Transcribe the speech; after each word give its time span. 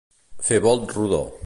Fer 0.47 0.59
volt 0.65 0.91
rodó. 0.97 1.23